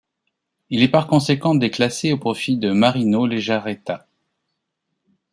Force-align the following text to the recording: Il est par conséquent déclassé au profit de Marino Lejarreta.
Il 0.71 0.81
est 0.81 0.87
par 0.89 1.05
conséquent 1.05 1.53
déclassé 1.53 2.11
au 2.11 2.17
profit 2.17 2.57
de 2.57 2.71
Marino 2.71 3.27
Lejarreta. 3.27 4.07